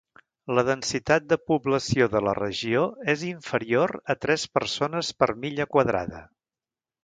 [0.59, 6.27] La densitat de població de la regió és inferior a tres persones per milla quadrada.